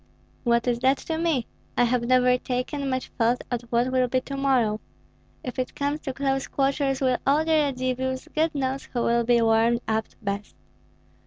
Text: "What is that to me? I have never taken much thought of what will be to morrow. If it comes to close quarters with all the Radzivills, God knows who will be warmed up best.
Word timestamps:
"What 0.43 0.67
is 0.67 0.79
that 0.79 0.97
to 0.97 1.19
me? 1.19 1.45
I 1.77 1.83
have 1.83 2.01
never 2.01 2.35
taken 2.35 2.89
much 2.89 3.09
thought 3.19 3.43
of 3.51 3.61
what 3.69 3.91
will 3.91 4.07
be 4.07 4.19
to 4.21 4.35
morrow. 4.35 4.79
If 5.43 5.59
it 5.59 5.75
comes 5.75 5.99
to 5.99 6.11
close 6.13 6.47
quarters 6.47 7.01
with 7.01 7.19
all 7.27 7.45
the 7.45 7.51
Radzivills, 7.51 8.27
God 8.33 8.55
knows 8.55 8.85
who 8.85 9.03
will 9.03 9.23
be 9.23 9.43
warmed 9.43 9.81
up 9.87 10.05
best. 10.23 10.55